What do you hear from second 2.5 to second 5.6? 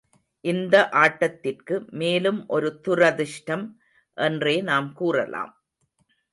ஒரு துரதிர்ஷ்டம் என்றே நாம் கூறலாம்.